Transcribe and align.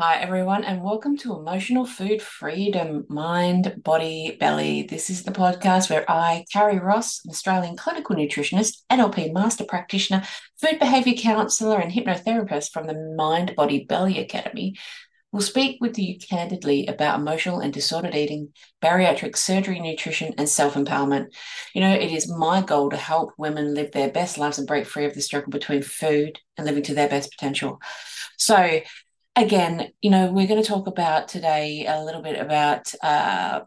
Hi, 0.00 0.16
everyone, 0.16 0.64
and 0.64 0.82
welcome 0.82 1.18
to 1.18 1.36
Emotional 1.36 1.84
Food 1.84 2.22
Freedom 2.22 3.04
Mind, 3.08 3.74
Body, 3.84 4.36
Belly. 4.40 4.82
This 4.82 5.10
is 5.10 5.22
the 5.22 5.30
podcast 5.30 5.90
where 5.90 6.10
I, 6.10 6.46
Carrie 6.50 6.78
Ross, 6.78 7.20
an 7.24 7.30
Australian 7.30 7.76
clinical 7.76 8.16
nutritionist, 8.16 8.82
NLP 8.90 9.32
master 9.32 9.64
practitioner, 9.64 10.22
food 10.60 10.78
behavior 10.78 11.12
counselor, 11.12 11.78
and 11.78 11.92
hypnotherapist 11.92 12.72
from 12.72 12.86
the 12.86 13.14
Mind, 13.16 13.54
Body, 13.54 13.84
Belly 13.84 14.18
Academy, 14.18 14.76
will 15.30 15.42
speak 15.42 15.76
with 15.80 15.98
you 15.98 16.18
candidly 16.18 16.86
about 16.86 17.20
emotional 17.20 17.60
and 17.60 17.72
disordered 17.72 18.14
eating, 18.14 18.48
bariatric 18.82 19.36
surgery, 19.36 19.78
nutrition, 19.78 20.32
and 20.38 20.48
self 20.48 20.72
empowerment. 20.72 21.26
You 21.74 21.82
know, 21.82 21.92
it 21.92 22.10
is 22.10 22.32
my 22.34 22.62
goal 22.62 22.88
to 22.90 22.96
help 22.96 23.32
women 23.36 23.74
live 23.74 23.92
their 23.92 24.10
best 24.10 24.38
lives 24.38 24.58
and 24.58 24.66
break 24.66 24.86
free 24.86 25.04
of 25.04 25.14
the 25.14 25.20
struggle 25.20 25.50
between 25.50 25.82
food 25.82 26.40
and 26.56 26.66
living 26.66 26.82
to 26.84 26.94
their 26.94 27.08
best 27.10 27.30
potential. 27.30 27.78
So, 28.38 28.80
again, 29.36 29.92
you 30.00 30.10
know, 30.10 30.30
we're 30.30 30.46
going 30.46 30.62
to 30.62 30.68
talk 30.68 30.86
about 30.86 31.28
today 31.28 31.86
a 31.86 32.04
little 32.04 32.22
bit 32.22 32.38
about, 32.38 32.92
uh, 33.02 33.60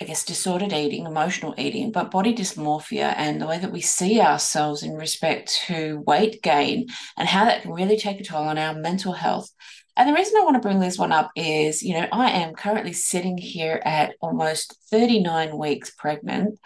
I 0.00 0.04
guess, 0.04 0.24
disordered 0.24 0.72
eating, 0.72 1.06
emotional 1.06 1.54
eating, 1.58 1.92
but 1.92 2.10
body 2.10 2.34
dysmorphia 2.34 3.12
and 3.16 3.40
the 3.40 3.46
way 3.46 3.58
that 3.58 3.72
we 3.72 3.80
see 3.80 4.20
ourselves 4.20 4.82
in 4.82 4.94
respect 4.94 5.60
to 5.66 6.02
weight 6.06 6.42
gain 6.42 6.86
and 7.18 7.28
how 7.28 7.44
that 7.44 7.62
can 7.62 7.72
really 7.72 7.98
take 7.98 8.20
a 8.20 8.24
toll 8.24 8.48
on 8.48 8.58
our 8.58 8.74
mental 8.74 9.12
health. 9.12 9.50
And 9.96 10.08
the 10.08 10.14
reason 10.14 10.34
I 10.38 10.44
want 10.44 10.54
to 10.54 10.66
bring 10.66 10.80
this 10.80 10.98
one 10.98 11.12
up 11.12 11.30
is, 11.36 11.82
you 11.82 11.94
know, 11.94 12.06
I 12.12 12.30
am 12.30 12.54
currently 12.54 12.92
sitting 12.92 13.36
here 13.36 13.82
at 13.84 14.14
almost 14.20 14.76
39 14.90 15.58
weeks 15.58 15.90
pregnant. 15.90 16.58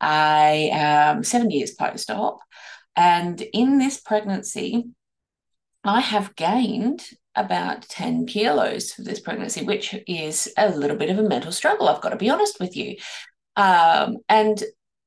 I 0.00 0.68
am 0.72 1.22
seven 1.22 1.50
years 1.50 1.70
post 1.70 2.10
op. 2.10 2.40
And 2.94 3.40
in 3.40 3.78
this 3.78 4.00
pregnancy, 4.00 4.84
I 5.84 6.00
have 6.00 6.36
gained 6.36 7.02
about 7.34 7.82
10 7.82 8.26
kilos 8.26 8.92
for 8.92 9.02
this 9.02 9.20
pregnancy, 9.20 9.64
which 9.64 9.94
is 10.06 10.52
a 10.56 10.68
little 10.70 10.96
bit 10.96 11.10
of 11.10 11.18
a 11.18 11.22
mental 11.22 11.52
struggle, 11.52 11.88
I've 11.88 12.02
got 12.02 12.10
to 12.10 12.16
be 12.16 12.30
honest 12.30 12.60
with 12.60 12.76
you. 12.76 12.96
Um, 13.56 14.18
and, 14.28 14.62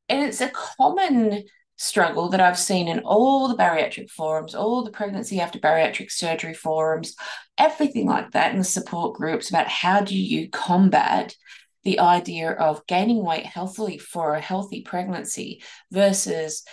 and 0.09 0.23
it's 0.23 0.41
a 0.41 0.49
common 0.49 1.43
struggle 1.77 2.29
that 2.29 2.39
I've 2.39 2.57
seen 2.57 2.87
in 2.87 2.99
all 2.99 3.47
the 3.47 3.57
bariatric 3.57 4.09
forums, 4.09 4.55
all 4.55 4.83
the 4.83 4.91
pregnancy 4.91 5.39
after 5.39 5.59
bariatric 5.59 6.11
surgery 6.11 6.53
forums, 6.53 7.15
everything 7.57 8.07
like 8.07 8.31
that 8.31 8.53
in 8.53 8.59
the 8.59 8.63
support 8.63 9.15
groups 9.15 9.49
about 9.49 9.67
how 9.67 10.01
do 10.01 10.17
you 10.17 10.49
combat 10.49 11.35
the 11.83 11.99
idea 11.99 12.51
of 12.51 12.85
gaining 12.87 13.23
weight 13.23 13.45
healthily 13.45 13.97
for 13.97 14.33
a 14.33 14.41
healthy 14.41 14.81
pregnancy 14.81 15.61
versus 15.91 16.63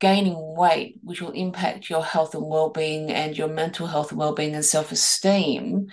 gaining 0.00 0.36
weight, 0.56 0.98
which 1.02 1.20
will 1.20 1.30
impact 1.30 1.88
your 1.88 2.04
health 2.04 2.34
and 2.34 2.46
well-being 2.46 3.10
and 3.10 3.36
your 3.36 3.48
mental 3.48 3.86
health 3.86 4.10
and 4.10 4.18
well-being 4.18 4.54
and 4.54 4.64
self-esteem 4.64 5.86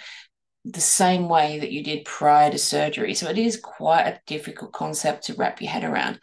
the 0.65 0.81
same 0.81 1.27
way 1.27 1.59
that 1.59 1.71
you 1.71 1.83
did 1.83 2.05
prior 2.05 2.49
to 2.49 2.57
surgery. 2.57 3.13
So 3.13 3.29
it 3.29 3.37
is 3.37 3.59
quite 3.59 4.07
a 4.07 4.21
difficult 4.25 4.71
concept 4.71 5.25
to 5.25 5.33
wrap 5.33 5.61
your 5.61 5.69
head 5.69 5.83
around. 5.83 6.19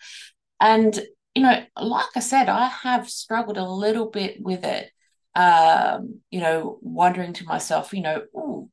And, 0.58 0.98
you 1.34 1.42
know, 1.42 1.62
like 1.77 2.06
I 2.16 2.20
said, 2.20 2.48
I 2.48 2.66
have 2.66 3.08
struggled 3.08 3.58
a 3.58 3.69
little 3.69 4.11
bit 4.11 4.41
with 4.41 4.64
it. 4.64 4.91
Um, 5.34 6.20
you 6.31 6.41
know, 6.41 6.78
wondering 6.83 7.34
to 7.34 7.44
myself, 7.44 7.92
you 7.92 8.03
know, 8.03 8.22
oh, 8.34 8.70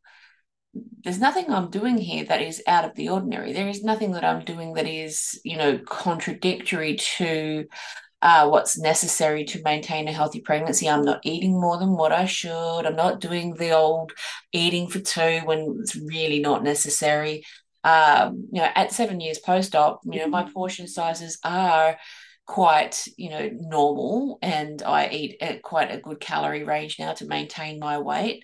there's 1.03 1.19
nothing 1.19 1.51
I'm 1.51 1.69
doing 1.69 1.97
here 1.97 2.25
that 2.25 2.41
is 2.41 2.63
out 2.67 2.85
of 2.85 2.95
the 2.95 3.09
ordinary. 3.09 3.53
There 3.53 3.67
is 3.67 3.83
nothing 3.83 4.13
that 4.13 4.23
I'm 4.23 4.43
doing 4.43 4.73
that 4.73 4.87
is, 4.87 5.39
you 5.43 5.57
know, 5.57 5.77
contradictory 5.77 6.95
to 7.17 7.65
uh, 8.21 8.47
what's 8.47 8.77
necessary 8.77 9.45
to 9.45 9.61
maintain 9.61 10.07
a 10.07 10.11
healthy 10.11 10.41
pregnancy. 10.41 10.89
I'm 10.89 11.03
not 11.03 11.21
eating 11.23 11.59
more 11.59 11.77
than 11.77 11.95
what 11.95 12.11
I 12.11 12.25
should. 12.25 12.81
I'm 12.81 12.95
not 12.95 13.21
doing 13.21 13.53
the 13.53 13.71
old 13.71 14.11
eating 14.51 14.89
for 14.89 14.99
two 14.99 15.41
when 15.45 15.77
it's 15.81 15.95
really 15.95 16.39
not 16.39 16.63
necessary. 16.63 17.43
Um, 17.83 18.47
you 18.51 18.61
know, 18.61 18.69
at 18.75 18.91
seven 18.91 19.19
years 19.21 19.39
post 19.39 19.75
op, 19.75 20.01
you 20.03 20.19
know, 20.19 20.27
my 20.27 20.43
mm-hmm. 20.43 20.51
portion 20.51 20.87
sizes 20.87 21.37
are 21.43 21.97
quite, 22.47 23.07
you 23.17 23.29
know, 23.29 23.49
normal, 23.53 24.39
and 24.41 24.81
I 24.81 25.09
eat 25.09 25.37
at 25.41 25.61
quite 25.61 25.93
a 25.93 25.99
good 25.99 26.19
calorie 26.19 26.63
range 26.63 26.97
now 26.97 27.13
to 27.13 27.27
maintain 27.27 27.77
my 27.79 27.99
weight. 27.99 28.43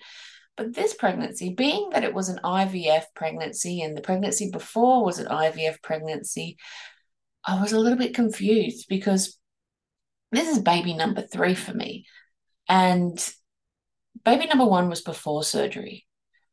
But 0.56 0.72
this 0.72 0.94
pregnancy, 0.94 1.52
being 1.52 1.90
that 1.90 2.04
it 2.04 2.14
was 2.14 2.28
an 2.28 2.38
IVF 2.44 3.06
pregnancy 3.16 3.82
and 3.82 3.96
the 3.96 4.02
pregnancy 4.02 4.50
before 4.52 5.04
was 5.04 5.18
an 5.18 5.26
IVF 5.26 5.82
pregnancy, 5.82 6.58
I 7.44 7.60
was 7.60 7.72
a 7.72 7.78
little 7.78 7.98
bit 7.98 8.14
confused 8.14 8.86
because 8.88 9.36
this 10.36 10.48
is 10.48 10.58
baby 10.60 10.94
number 10.94 11.22
three 11.22 11.54
for 11.54 11.72
me. 11.72 12.06
And 12.68 13.18
baby 14.24 14.46
number 14.46 14.66
one 14.66 14.88
was 14.88 15.02
before 15.02 15.44
surgery. 15.44 16.06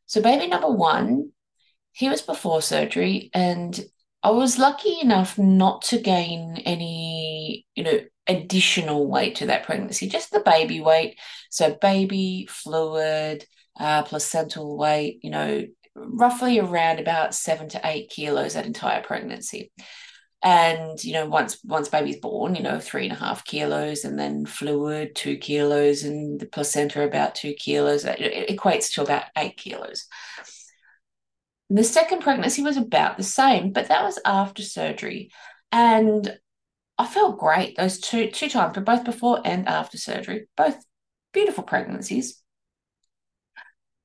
So, 0.05 0.21
baby 0.21 0.47
number 0.47 0.69
one, 0.69 1.31
he 1.93 2.09
was 2.09 2.21
before 2.21 2.61
surgery, 2.61 3.29
and 3.33 3.79
I 4.23 4.31
was 4.31 4.59
lucky 4.59 4.99
enough 5.01 5.37
not 5.37 5.83
to 5.83 5.99
gain 5.99 6.57
any, 6.65 7.65
you 7.75 7.83
know, 7.83 7.99
additional 8.27 9.07
weight 9.09 9.35
to 9.35 9.47
that 9.47 9.63
pregnancy, 9.63 10.07
just 10.07 10.31
the 10.31 10.41
baby 10.41 10.81
weight. 10.81 11.17
So, 11.49 11.77
baby 11.81 12.47
fluid, 12.49 13.45
uh, 13.79 14.03
placental 14.03 14.77
weight, 14.77 15.19
you 15.23 15.31
know, 15.31 15.65
roughly 15.95 16.59
around 16.59 16.99
about 16.99 17.33
seven 17.33 17.69
to 17.69 17.81
eight 17.83 18.09
kilos 18.09 18.53
that 18.53 18.65
entire 18.65 19.01
pregnancy 19.01 19.71
and 20.43 21.03
you 21.03 21.13
know 21.13 21.27
once 21.27 21.59
once 21.63 21.87
baby's 21.89 22.17
born 22.17 22.55
you 22.55 22.63
know 22.63 22.79
three 22.79 23.03
and 23.03 23.13
a 23.13 23.19
half 23.19 23.45
kilos 23.45 24.03
and 24.03 24.17
then 24.17 24.45
fluid 24.45 25.15
two 25.15 25.37
kilos 25.37 26.03
and 26.03 26.39
the 26.39 26.47
placenta 26.47 27.03
about 27.03 27.35
two 27.35 27.53
kilos 27.53 28.05
it 28.05 28.49
equates 28.49 28.91
to 28.93 29.03
about 29.03 29.25
eight 29.37 29.57
kilos. 29.57 30.07
The 31.69 31.83
second 31.83 32.21
pregnancy 32.21 32.63
was 32.63 32.77
about 32.77 33.17
the 33.17 33.23
same 33.23 33.71
but 33.71 33.87
that 33.87 34.03
was 34.03 34.19
after 34.25 34.63
surgery. 34.63 35.31
And 35.71 36.37
i 36.97 37.05
felt 37.05 37.39
great. 37.39 37.77
Those 37.77 37.99
two 37.99 38.31
two 38.31 38.49
times 38.49 38.73
but 38.73 38.85
both 38.85 39.03
before 39.03 39.41
and 39.45 39.67
after 39.67 39.97
surgery 39.97 40.47
both 40.57 40.83
beautiful 41.33 41.63
pregnancies. 41.63 42.41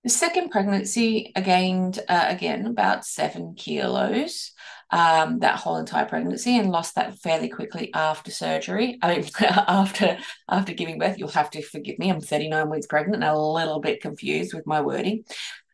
The 0.04 0.10
second 0.10 0.50
pregnancy 0.50 1.32
I 1.34 1.40
gained 1.40 1.98
uh, 2.08 2.26
again 2.28 2.66
about 2.66 3.04
seven 3.04 3.54
kilos 3.56 4.52
um, 4.90 5.40
that 5.40 5.56
whole 5.56 5.76
entire 5.76 6.06
pregnancy 6.06 6.58
and 6.58 6.70
lost 6.70 6.94
that 6.94 7.18
fairly 7.18 7.48
quickly 7.48 7.92
after 7.92 8.30
surgery. 8.30 8.98
I 9.02 9.16
mean, 9.16 9.28
after 9.40 10.18
after 10.48 10.72
giving 10.72 10.98
birth, 10.98 11.18
you'll 11.18 11.28
have 11.28 11.50
to 11.50 11.62
forgive 11.62 11.98
me. 11.98 12.10
I'm 12.10 12.20
39 12.20 12.70
weeks 12.70 12.86
pregnant 12.86 13.22
and 13.22 13.32
a 13.32 13.38
little 13.38 13.80
bit 13.80 14.00
confused 14.00 14.54
with 14.54 14.66
my 14.66 14.80
wording, 14.80 15.24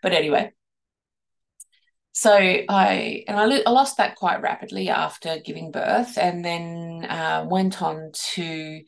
but 0.03 0.13
anyway. 0.13 0.53
So 2.13 2.35
I 2.35 3.25
and 3.27 3.39
I, 3.39 3.63
I 3.67 3.71
lost 3.71 3.97
that 3.97 4.17
quite 4.17 4.43
rapidly 4.43 4.91
after 4.91 5.39
giving 5.45 5.71
birth, 5.71 6.19
and 6.19 6.45
then 6.45 7.07
uh, 7.09 7.47
went 7.49 7.83
on 7.83 8.13
to 8.35 8.83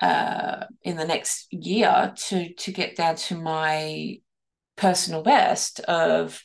uh, 0.00 0.64
in 0.82 0.96
the 0.96 1.04
next 1.04 1.52
year 1.52 2.12
to 2.28 2.54
to 2.54 2.72
get 2.72 2.96
down 2.96 3.16
to 3.16 3.36
my 3.36 4.18
personal 4.76 5.22
best 5.22 5.80
of 5.80 6.42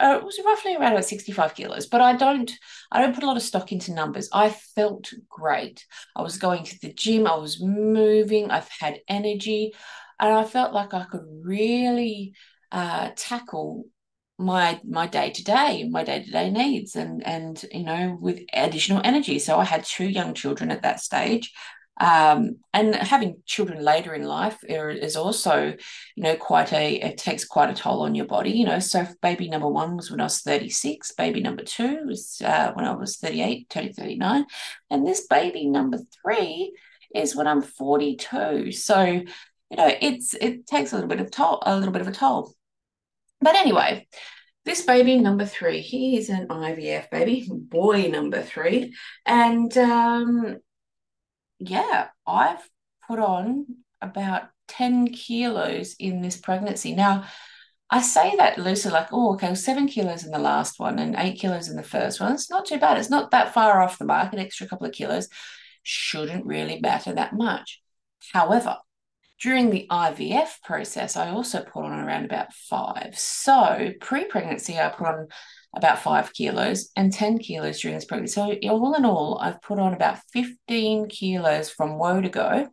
uh, 0.00 0.18
it 0.18 0.24
was 0.24 0.40
roughly 0.44 0.74
around 0.74 0.92
about 0.92 1.04
65 1.04 1.54
kilos 1.54 1.86
but 1.86 2.00
i 2.00 2.14
don't 2.14 2.52
i 2.90 3.00
don't 3.00 3.14
put 3.14 3.22
a 3.22 3.26
lot 3.26 3.36
of 3.36 3.42
stock 3.42 3.72
into 3.72 3.92
numbers. 3.92 4.28
I 4.32 4.50
felt 4.50 5.12
great. 5.28 5.84
I 6.16 6.22
was 6.22 6.38
going 6.38 6.64
to 6.64 6.78
the 6.80 6.92
gym. 6.92 7.26
I 7.26 7.36
was 7.36 7.60
moving. 7.60 8.50
I've 8.50 8.68
had 8.80 9.00
energy. 9.08 9.72
And 10.20 10.32
i 10.32 10.44
felt 10.44 10.72
like 10.72 10.94
i 10.94 11.04
could 11.04 11.24
really 11.42 12.34
uh, 12.72 13.10
tackle 13.16 13.84
my 14.36 14.80
my 14.84 15.06
day 15.06 15.30
to 15.30 15.44
day 15.44 15.88
my 15.88 16.02
day 16.02 16.24
to 16.24 16.30
day 16.30 16.50
needs 16.50 16.96
and 16.96 17.24
and 17.24 17.64
you 17.70 17.84
know 17.84 18.18
with 18.20 18.40
additional 18.52 19.00
energy. 19.04 19.38
So 19.38 19.58
i 19.58 19.64
had 19.64 19.84
two 19.84 20.08
young 20.08 20.34
children 20.34 20.70
at 20.70 20.82
that 20.82 21.00
stage 21.00 21.52
um, 22.00 22.56
and 22.72 22.94
having 22.94 23.42
children 23.46 23.82
later 23.82 24.14
in 24.14 24.24
life 24.24 24.58
is 24.64 25.16
also, 25.16 25.74
you 26.16 26.22
know, 26.22 26.34
quite 26.34 26.72
a, 26.72 26.96
it 26.96 27.18
takes 27.18 27.44
quite 27.44 27.70
a 27.70 27.74
toll 27.74 28.02
on 28.02 28.14
your 28.14 28.26
body, 28.26 28.50
you 28.50 28.66
know. 28.66 28.80
So 28.80 29.06
baby 29.22 29.48
number 29.48 29.68
one 29.68 29.96
was 29.96 30.10
when 30.10 30.20
I 30.20 30.24
was 30.24 30.40
36, 30.40 31.12
baby 31.12 31.40
number 31.40 31.62
two 31.62 32.00
was 32.06 32.42
uh, 32.44 32.72
when 32.72 32.84
I 32.84 32.94
was 32.94 33.18
38, 33.18 33.70
turning 33.70 33.92
39. 33.92 34.46
And 34.90 35.06
this 35.06 35.26
baby 35.28 35.68
number 35.68 35.98
three 36.22 36.74
is 37.14 37.36
when 37.36 37.46
I'm 37.46 37.62
42. 37.62 38.72
So, 38.72 39.02
you 39.04 39.76
know, 39.76 39.94
it's, 40.00 40.34
it 40.34 40.66
takes 40.66 40.92
a 40.92 40.96
little 40.96 41.08
bit 41.08 41.20
of 41.20 41.30
toll, 41.30 41.62
a 41.64 41.76
little 41.76 41.92
bit 41.92 42.02
of 42.02 42.08
a 42.08 42.12
toll. 42.12 42.52
But 43.40 43.54
anyway, 43.54 44.08
this 44.64 44.82
baby 44.82 45.18
number 45.18 45.44
three, 45.44 45.80
he 45.80 46.16
is 46.16 46.28
an 46.28 46.48
IVF 46.48 47.10
baby, 47.10 47.46
boy 47.48 48.08
number 48.08 48.42
three. 48.42 48.94
And 49.26 49.76
um, 49.78 50.56
yeah, 51.58 52.08
I've 52.26 52.68
put 53.06 53.18
on 53.18 53.66
about 54.00 54.44
10 54.68 55.08
kilos 55.08 55.94
in 55.98 56.20
this 56.20 56.36
pregnancy. 56.36 56.94
Now, 56.94 57.24
I 57.90 58.02
say 58.02 58.34
that 58.36 58.58
loosely, 58.58 58.90
like, 58.90 59.08
oh, 59.12 59.34
okay, 59.34 59.48
well, 59.48 59.56
seven 59.56 59.86
kilos 59.86 60.24
in 60.24 60.32
the 60.32 60.38
last 60.38 60.80
one 60.80 60.98
and 60.98 61.14
eight 61.16 61.38
kilos 61.38 61.68
in 61.68 61.76
the 61.76 61.82
first 61.82 62.20
one. 62.20 62.32
It's 62.32 62.50
not 62.50 62.66
too 62.66 62.78
bad. 62.78 62.98
It's 62.98 63.10
not 63.10 63.30
that 63.30 63.54
far 63.54 63.82
off 63.82 63.98
the 63.98 64.04
mark. 64.04 64.32
An 64.32 64.38
extra 64.38 64.66
couple 64.66 64.86
of 64.86 64.92
kilos 64.92 65.28
shouldn't 65.82 66.46
really 66.46 66.80
matter 66.80 67.12
that 67.12 67.34
much. 67.34 67.82
However, 68.32 68.78
During 69.40 69.70
the 69.70 69.86
IVF 69.90 70.62
process, 70.62 71.16
I 71.16 71.28
also 71.30 71.62
put 71.62 71.84
on 71.84 71.92
around 71.92 72.24
about 72.24 72.52
five. 72.52 73.18
So 73.18 73.92
pre 74.00 74.24
pregnancy, 74.24 74.78
I 74.78 74.88
put 74.88 75.06
on 75.06 75.28
about 75.76 76.00
five 76.00 76.32
kilos 76.32 76.90
and 76.96 77.12
10 77.12 77.38
kilos 77.38 77.80
during 77.80 77.96
this 77.96 78.04
pregnancy. 78.04 78.34
So, 78.34 78.70
all 78.70 78.94
in 78.94 79.04
all, 79.04 79.38
I've 79.40 79.60
put 79.62 79.78
on 79.78 79.94
about 79.94 80.18
15 80.32 81.08
kilos 81.08 81.70
from 81.70 81.98
woe 81.98 82.20
to 82.20 82.28
go 82.28 82.68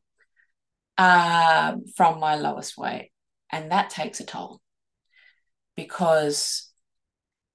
uh, 0.97 1.75
from 1.95 2.19
my 2.19 2.35
lowest 2.35 2.77
weight. 2.77 3.11
And 3.51 3.71
that 3.71 3.89
takes 3.89 4.19
a 4.19 4.25
toll 4.25 4.61
because 5.75 6.71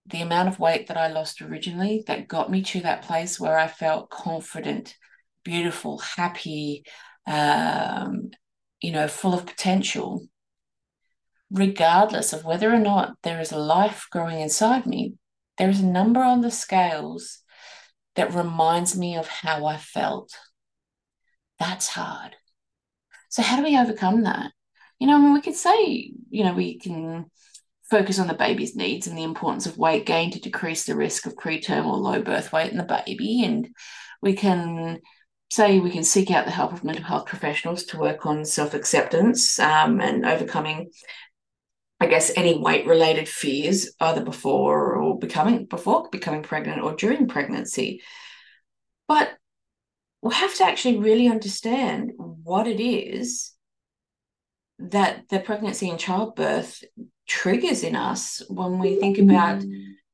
the 0.06 0.20
amount 0.20 0.48
of 0.48 0.58
weight 0.58 0.88
that 0.88 0.96
I 0.96 1.08
lost 1.08 1.42
originally 1.42 2.04
that 2.06 2.28
got 2.28 2.50
me 2.50 2.62
to 2.62 2.80
that 2.80 3.02
place 3.02 3.40
where 3.40 3.58
I 3.58 3.66
felt 3.66 4.10
confident, 4.10 4.94
beautiful, 5.44 5.98
happy, 5.98 6.84
um, 7.26 8.30
you 8.80 8.92
know, 8.92 9.08
full 9.08 9.34
of 9.34 9.46
potential, 9.46 10.26
regardless 11.50 12.32
of 12.32 12.44
whether 12.44 12.72
or 12.72 12.78
not 12.78 13.16
there 13.22 13.40
is 13.40 13.52
a 13.52 13.58
life 13.58 14.06
growing 14.10 14.40
inside 14.40 14.86
me, 14.86 15.14
there 15.58 15.70
is 15.70 15.80
a 15.80 15.86
number 15.86 16.20
on 16.20 16.40
the 16.40 16.50
scales 16.50 17.38
that 18.14 18.34
reminds 18.34 18.96
me 18.96 19.16
of 19.16 19.28
how 19.28 19.66
I 19.66 19.76
felt. 19.76 20.36
That's 21.58 21.88
hard. 21.88 22.36
So, 23.28 23.42
how 23.42 23.56
do 23.56 23.62
we 23.62 23.78
overcome 23.78 24.22
that? 24.24 24.52
You 24.98 25.06
know, 25.06 25.16
I 25.16 25.18
mean, 25.18 25.34
we 25.34 25.42
could 25.42 25.54
say, 25.54 26.12
you 26.30 26.44
know, 26.44 26.54
we 26.54 26.78
can 26.78 27.26
focus 27.90 28.18
on 28.18 28.26
the 28.26 28.34
baby's 28.34 28.74
needs 28.74 29.06
and 29.06 29.16
the 29.16 29.22
importance 29.22 29.66
of 29.66 29.78
weight 29.78 30.06
gain 30.06 30.30
to 30.32 30.40
decrease 30.40 30.84
the 30.84 30.96
risk 30.96 31.26
of 31.26 31.36
preterm 31.36 31.86
or 31.86 31.96
low 31.96 32.20
birth 32.20 32.52
weight 32.52 32.72
in 32.72 32.78
the 32.78 32.84
baby. 32.84 33.44
And 33.44 33.68
we 34.22 34.34
can 34.34 35.00
say 35.50 35.78
we 35.78 35.90
can 35.90 36.04
seek 36.04 36.30
out 36.30 36.44
the 36.44 36.50
help 36.50 36.72
of 36.72 36.82
mental 36.82 37.04
health 37.04 37.26
professionals 37.26 37.84
to 37.84 37.98
work 37.98 38.26
on 38.26 38.44
self 38.44 38.74
acceptance 38.74 39.58
um, 39.58 40.00
and 40.00 40.26
overcoming, 40.26 40.90
I 41.98 42.06
guess, 42.06 42.30
any 42.36 42.58
weight 42.58 42.86
related 42.86 43.28
fears 43.28 43.92
either 44.00 44.22
before 44.22 44.96
or 44.96 45.18
becoming 45.18 45.64
before 45.64 46.08
becoming 46.10 46.42
pregnant 46.42 46.82
or 46.82 46.94
during 46.94 47.26
pregnancy. 47.26 48.02
But 49.08 49.30
we 50.22 50.34
have 50.34 50.54
to 50.56 50.64
actually 50.64 50.98
really 50.98 51.28
understand 51.28 52.12
what 52.16 52.66
it 52.66 52.82
is 52.82 53.52
that 54.78 55.28
the 55.30 55.40
pregnancy 55.40 55.88
and 55.88 55.98
childbirth 55.98 56.84
triggers 57.26 57.82
in 57.82 57.96
us 57.96 58.42
when 58.48 58.78
we 58.78 58.96
think 58.96 59.18
about 59.18 59.62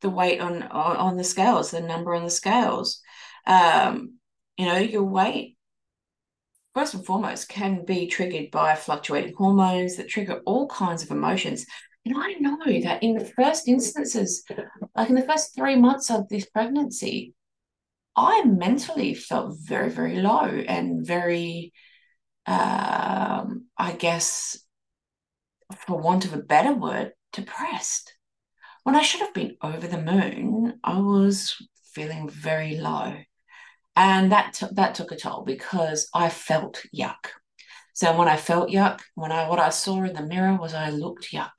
the 0.03 0.11
weight 0.11 0.41
on, 0.41 0.63
on 0.65 1.17
the 1.17 1.25
scales, 1.25 1.71
the 1.71 1.81
number 1.81 2.15
on 2.15 2.25
the 2.25 2.31
scales. 2.31 3.01
Um, 3.47 4.19
you 4.57 4.67
know, 4.67 4.77
your 4.77 5.05
weight 5.05 5.52
first 6.75 6.95
and 6.95 7.05
foremost 7.05 7.49
can 7.49 7.85
be 7.85 8.07
triggered 8.07 8.51
by 8.51 8.75
fluctuating 8.75 9.35
hormones 9.37 9.97
that 9.97 10.09
trigger 10.09 10.41
all 10.47 10.69
kinds 10.69 11.03
of 11.03 11.11
emotions. 11.11 11.67
And 12.05 12.15
I 12.17 12.33
know 12.35 12.81
that 12.83 13.03
in 13.03 13.15
the 13.15 13.25
first 13.25 13.69
instances, 13.69 14.45
like 14.97 15.09
in 15.09 15.15
the 15.15 15.23
first 15.23 15.55
three 15.55 15.77
months 15.77 16.11
of 16.11 16.29
this 16.29 16.47
pregnancy, 16.47 17.35
I 18.17 18.45
mentally 18.45 19.15
felt 19.15 19.57
very, 19.61 19.91
very 19.91 20.17
low 20.17 20.47
and 20.47 21.07
very, 21.07 21.73
um, 22.47 23.67
I 23.79 23.93
guess, 23.99 24.59
for 25.87 25.99
want 25.99 26.25
of 26.25 26.35
a 26.35 26.39
better 26.43 26.75
word, 26.75 27.13
depressed. 27.33 28.15
When 28.83 28.97
I 28.97 29.03
should 29.03 29.21
have 29.21 29.33
been 29.33 29.57
over 29.63 29.87
the 29.87 30.03
moon, 30.03 30.81
I 30.83 30.99
was 30.99 31.57
feeling 31.95 32.29
very 32.29 32.77
low. 32.77 33.17
And 33.95 34.33
that, 34.33 34.55
t- 34.55 34.67
that 34.73 34.95
took 34.95 35.13
a 35.13 35.17
toll 35.17 35.45
because 35.45 36.09
I 36.15 36.29
felt 36.31 36.83
yuck. 36.95 37.29
So 37.95 38.17
when 38.17 38.29
I 38.29 38.37
felt 38.37 38.71
yuck, 38.71 39.01
when 39.15 39.33
I 39.33 39.49
what 39.49 39.59
I 39.59 39.69
saw 39.69 40.03
in 40.03 40.15
the 40.15 40.23
mirror 40.23 40.57
was 40.57 40.73
I 40.75 40.91
looked 40.91 41.31
yuck. 41.31 41.51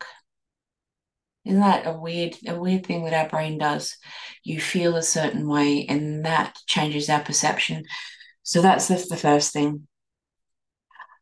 Isn't 1.46 1.60
that 1.60 1.86
a 1.86 1.94
weird 1.94 2.36
a 2.48 2.60
weird 2.60 2.86
thing 2.86 3.04
that 3.06 3.14
our 3.14 3.30
brain 3.30 3.58
does? 3.58 3.98
You 4.44 4.60
feel 4.60 4.96
a 4.96 5.04
certain 5.04 5.48
way, 5.48 5.86
and 5.88 6.26
that 6.26 6.58
changes 6.66 7.10
our 7.10 7.20
perception. 7.20 7.84
So 8.44 8.62
that's 8.62 8.88
the, 8.88 9.06
the 9.10 9.18
first 9.18 9.54
thing. 9.54 9.88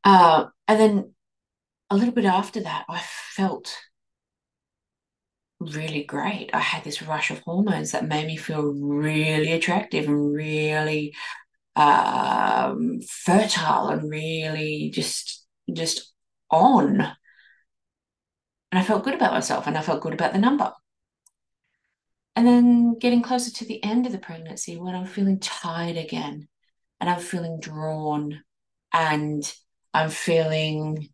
Uh, 0.03 0.45
and 0.67 0.79
then 0.79 1.13
a 1.89 1.97
little 1.97 2.13
bit 2.13 2.25
after 2.25 2.61
that, 2.61 2.85
I 2.87 3.01
felt 3.35 3.77
really 5.61 6.03
great. 6.03 6.49
I 6.53 6.59
had 6.59 6.83
this 6.83 7.01
rush 7.01 7.31
of 7.31 7.39
hormones 7.39 7.91
that 7.91 8.07
made 8.07 8.27
me 8.27 8.37
feel 8.37 8.63
really 8.63 9.51
attractive 9.53 10.07
and 10.07 10.33
really 10.33 11.13
um, 11.75 13.01
fertile 13.01 13.89
and 13.89 14.09
really 14.09 14.91
just 14.93 15.45
just 15.73 16.13
on. 16.49 17.01
And 18.71 18.79
I 18.79 18.83
felt 18.83 19.03
good 19.03 19.15
about 19.15 19.33
myself 19.33 19.67
and 19.67 19.77
I 19.77 19.81
felt 19.81 20.01
good 20.01 20.13
about 20.13 20.33
the 20.33 20.39
number. 20.39 20.71
And 22.35 22.47
then 22.47 22.97
getting 22.97 23.21
closer 23.21 23.51
to 23.51 23.65
the 23.65 23.83
end 23.83 24.05
of 24.05 24.13
the 24.13 24.17
pregnancy 24.17 24.77
when 24.77 24.95
I'm 24.95 25.05
feeling 25.05 25.39
tired 25.39 25.97
again 25.97 26.47
and 26.99 27.09
I'm 27.09 27.19
feeling 27.19 27.59
drawn 27.59 28.41
and 28.93 29.53
I'm 29.93 30.09
feeling 30.09 31.09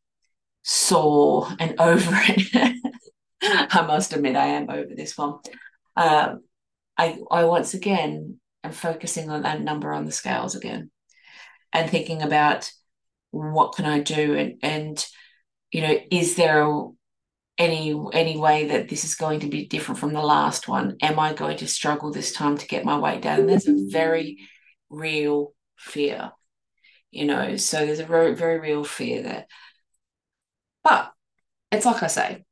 sore 0.61 1.47
and 1.59 1.75
over 1.79 2.11
it. 2.13 2.86
I 3.71 3.81
must 3.85 4.13
admit, 4.13 4.35
I 4.35 4.47
am 4.47 4.69
over 4.69 4.93
this 4.95 5.17
one. 5.17 5.39
Um, 5.95 6.41
I, 6.97 7.17
I 7.31 7.45
once 7.45 7.73
again 7.73 8.39
am 8.63 8.71
focusing 8.71 9.29
on 9.29 9.43
that 9.43 9.61
number 9.61 9.93
on 9.93 10.05
the 10.05 10.11
scales 10.11 10.55
again 10.55 10.91
and 11.73 11.89
thinking 11.89 12.21
about 12.21 12.71
what 13.31 13.75
can 13.75 13.85
I 13.85 13.99
do 13.99 14.35
and, 14.35 14.55
and 14.63 15.05
you 15.71 15.81
know, 15.81 15.97
is 16.11 16.35
there 16.35 16.61
a, 16.61 16.83
any 17.57 17.99
any 18.13 18.37
way 18.37 18.67
that 18.67 18.87
this 18.87 19.03
is 19.03 19.15
going 19.15 19.39
to 19.41 19.47
be 19.47 19.65
different 19.65 19.99
from 19.99 20.13
the 20.13 20.21
last 20.21 20.67
one? 20.67 20.95
Am 21.01 21.19
I 21.19 21.33
going 21.33 21.57
to 21.57 21.67
struggle 21.67 22.11
this 22.11 22.31
time 22.31 22.57
to 22.57 22.67
get 22.67 22.85
my 22.85 22.97
weight 22.97 23.21
down? 23.21 23.41
And 23.41 23.49
there's 23.49 23.67
a 23.67 23.75
very 23.89 24.37
real 24.89 25.53
fear, 25.75 26.31
you 27.11 27.25
know. 27.25 27.57
So 27.57 27.85
there's 27.85 27.99
a 27.99 28.05
very 28.05 28.35
very 28.35 28.59
real 28.59 28.83
fear 28.83 29.23
there. 29.23 29.45
But 30.83 31.11
it's 31.71 31.85
like 31.85 32.03
I 32.03 32.07
say, 32.07 32.45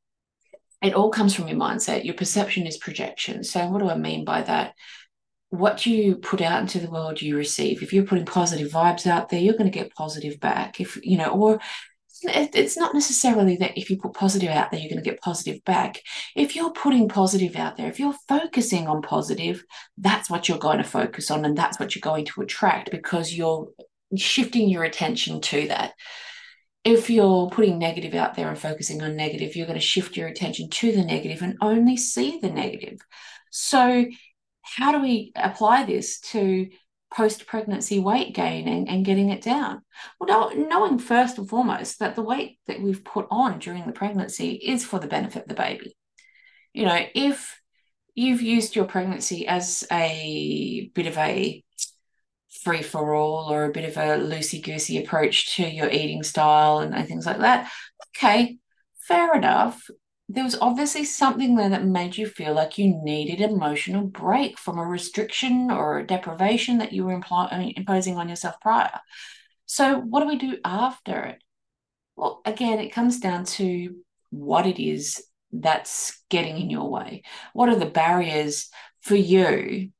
it 0.82 0.94
all 0.94 1.10
comes 1.10 1.34
from 1.34 1.48
your 1.48 1.58
mindset. 1.58 2.04
Your 2.04 2.14
perception 2.14 2.66
is 2.66 2.76
projection. 2.76 3.44
So, 3.44 3.66
what 3.68 3.80
do 3.80 3.88
I 3.88 3.96
mean 3.96 4.24
by 4.24 4.42
that? 4.42 4.74
What 5.50 5.86
you 5.86 6.16
put 6.16 6.42
out 6.42 6.60
into 6.60 6.80
the 6.80 6.90
world, 6.90 7.22
you 7.22 7.36
receive. 7.36 7.82
If 7.82 7.92
you're 7.92 8.04
putting 8.04 8.26
positive 8.26 8.70
vibes 8.70 9.06
out 9.06 9.28
there, 9.28 9.40
you're 9.40 9.56
going 9.56 9.70
to 9.70 9.78
get 9.78 9.94
positive 9.94 10.38
back. 10.40 10.80
If 10.80 10.98
you 11.02 11.16
know, 11.16 11.28
or 11.28 11.60
it's 12.22 12.76
not 12.76 12.94
necessarily 12.94 13.56
that 13.56 13.78
if 13.78 13.90
you 13.90 13.98
put 13.98 14.14
positive 14.14 14.50
out 14.50 14.70
there, 14.70 14.80
you're 14.80 14.90
going 14.90 15.02
to 15.02 15.08
get 15.08 15.20
positive 15.20 15.62
back. 15.64 16.00
If 16.34 16.56
you're 16.56 16.72
putting 16.72 17.08
positive 17.08 17.56
out 17.56 17.76
there, 17.76 17.88
if 17.88 18.00
you're 18.00 18.14
focusing 18.26 18.88
on 18.88 19.02
positive, 19.02 19.64
that's 19.98 20.30
what 20.30 20.48
you're 20.48 20.58
going 20.58 20.78
to 20.78 20.84
focus 20.84 21.30
on, 21.30 21.44
and 21.44 21.56
that's 21.56 21.78
what 21.78 21.94
you're 21.94 22.00
going 22.00 22.24
to 22.26 22.42
attract 22.42 22.90
because 22.90 23.32
you're 23.32 23.68
shifting 24.16 24.68
your 24.68 24.84
attention 24.84 25.40
to 25.40 25.68
that 25.68 25.92
if 26.86 27.10
you're 27.10 27.50
putting 27.50 27.80
negative 27.80 28.14
out 28.14 28.36
there 28.36 28.48
and 28.48 28.56
focusing 28.56 29.02
on 29.02 29.16
negative, 29.16 29.56
you're 29.56 29.66
going 29.66 29.78
to 29.78 29.84
shift 29.84 30.16
your 30.16 30.28
attention 30.28 30.70
to 30.70 30.92
the 30.92 31.04
negative 31.04 31.42
and 31.42 31.58
only 31.60 31.96
see 31.96 32.38
the 32.38 32.48
negative. 32.48 33.00
So, 33.50 34.06
how 34.62 34.92
do 34.92 35.02
we 35.02 35.32
apply 35.34 35.84
this 35.84 36.20
to 36.20 36.68
post 37.12 37.48
pregnancy 37.48 37.98
weight 37.98 38.36
gain 38.36 38.68
and, 38.68 38.88
and 38.88 39.04
getting 39.04 39.30
it 39.30 39.42
down? 39.42 39.82
Well, 40.20 40.56
knowing 40.56 41.00
first 41.00 41.38
and 41.38 41.48
foremost 41.48 41.98
that 41.98 42.14
the 42.14 42.22
weight 42.22 42.60
that 42.68 42.80
we've 42.80 43.04
put 43.04 43.26
on 43.32 43.58
during 43.58 43.84
the 43.84 43.92
pregnancy 43.92 44.52
is 44.52 44.84
for 44.84 45.00
the 45.00 45.08
benefit 45.08 45.42
of 45.42 45.48
the 45.48 45.54
baby. 45.54 45.96
You 46.72 46.84
know, 46.84 47.04
if 47.16 47.60
you've 48.14 48.42
used 48.42 48.76
your 48.76 48.84
pregnancy 48.84 49.48
as 49.48 49.84
a 49.90 50.88
bit 50.94 51.06
of 51.06 51.18
a 51.18 51.64
free 52.66 52.82
for 52.82 53.14
all 53.14 53.52
or 53.52 53.64
a 53.64 53.70
bit 53.70 53.84
of 53.84 53.96
a 53.96 54.18
loosey 54.18 54.60
goosey 54.60 54.98
approach 54.98 55.54
to 55.54 55.62
your 55.62 55.88
eating 55.88 56.24
style 56.24 56.80
and, 56.80 56.92
and 56.96 57.06
things 57.06 57.24
like 57.24 57.38
that. 57.38 57.70
Okay, 58.08 58.58
fair 59.06 59.36
enough. 59.36 59.88
There 60.28 60.42
was 60.42 60.58
obviously 60.60 61.04
something 61.04 61.54
there 61.54 61.68
that 61.68 61.86
made 61.86 62.16
you 62.16 62.26
feel 62.26 62.54
like 62.54 62.76
you 62.76 63.00
needed 63.04 63.40
emotional 63.40 64.02
break 64.02 64.58
from 64.58 64.78
a 64.78 64.84
restriction 64.84 65.70
or 65.70 66.00
a 66.00 66.06
deprivation 66.06 66.78
that 66.78 66.92
you 66.92 67.04
were 67.04 67.16
impl- 67.16 67.76
imposing 67.76 68.16
on 68.16 68.28
yourself 68.28 68.56
prior. 68.60 68.98
So, 69.66 70.00
what 70.00 70.22
do 70.22 70.26
we 70.26 70.36
do 70.36 70.58
after 70.64 71.22
it? 71.22 71.38
Well, 72.16 72.42
again, 72.44 72.80
it 72.80 72.90
comes 72.90 73.20
down 73.20 73.44
to 73.44 73.94
what 74.30 74.66
it 74.66 74.82
is 74.82 75.22
that's 75.52 76.20
getting 76.30 76.58
in 76.58 76.68
your 76.68 76.90
way. 76.90 77.22
What 77.52 77.68
are 77.68 77.76
the 77.76 77.86
barriers 77.86 78.70
for 79.02 79.14
you 79.14 79.92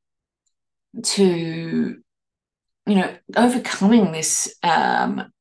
to 1.05 2.03
you 2.87 2.95
know, 2.97 3.17
overcoming 3.37 4.13
this 4.13 4.55
um, 4.63 5.33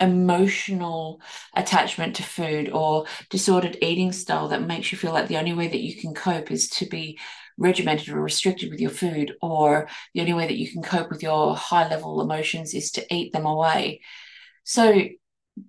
emotional 0.00 1.20
attachment 1.54 2.16
to 2.16 2.22
food 2.22 2.70
or 2.70 3.06
disordered 3.30 3.78
eating 3.82 4.12
style 4.12 4.48
that 4.48 4.66
makes 4.66 4.92
you 4.92 4.98
feel 4.98 5.12
like 5.12 5.28
the 5.28 5.38
only 5.38 5.52
way 5.52 5.68
that 5.68 5.80
you 5.80 5.96
can 5.96 6.14
cope 6.14 6.50
is 6.50 6.68
to 6.68 6.86
be 6.86 7.18
regimented 7.56 8.08
or 8.10 8.20
restricted 8.20 8.70
with 8.70 8.80
your 8.80 8.90
food, 8.90 9.34
or 9.42 9.88
the 10.14 10.20
only 10.20 10.34
way 10.34 10.46
that 10.46 10.58
you 10.58 10.70
can 10.70 10.82
cope 10.82 11.10
with 11.10 11.22
your 11.22 11.56
high 11.56 11.88
level 11.88 12.20
emotions 12.20 12.74
is 12.74 12.92
to 12.92 13.14
eat 13.14 13.32
them 13.32 13.46
away. 13.46 14.00
So, 14.64 15.02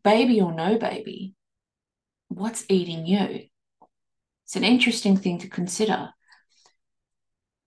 baby 0.03 0.41
or 0.41 0.53
no 0.53 0.77
baby, 0.77 1.33
what's 2.27 2.65
eating 2.69 3.07
you? 3.07 3.47
It's 4.45 4.55
an 4.55 4.63
interesting 4.63 5.17
thing 5.17 5.39
to 5.39 5.47
consider. 5.47 6.09